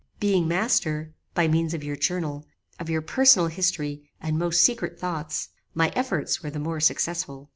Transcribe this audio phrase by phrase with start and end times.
[0.19, 2.47] Being master, by means of your journal,
[2.79, 7.49] of your personal history and most secret thoughts, my efforts were the more successful.